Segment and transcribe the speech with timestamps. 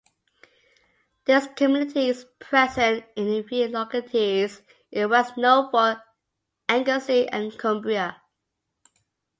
[1.25, 5.99] This community is present in a few localities in west Norfolk,
[6.67, 8.19] Anglesey and Cumbria.